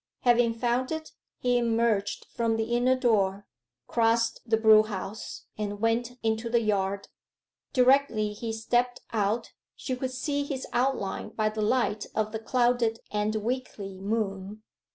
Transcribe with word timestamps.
Having 0.21 0.55
found 0.55 0.91
it, 0.91 1.11
he 1.37 1.59
emerged 1.59 2.25
from 2.35 2.55
the 2.57 2.75
inner 2.75 2.95
door, 2.95 3.45
crossed 3.85 4.41
the 4.47 4.57
brewhouse, 4.57 5.45
and 5.59 5.79
went 5.79 6.17
into 6.23 6.49
the 6.49 6.59
yard. 6.61 7.07
Directly 7.71 8.33
he 8.33 8.51
stepped 8.51 9.01
out 9.13 9.51
she 9.75 9.95
could 9.95 10.09
see 10.09 10.43
his 10.43 10.65
outline 10.73 11.29
by 11.29 11.49
the 11.49 11.61
light 11.61 12.07
of 12.15 12.31
the 12.31 12.39
clouded 12.39 12.99
and 13.11 13.35
weakly 13.35 13.99
moon. 13.99 14.63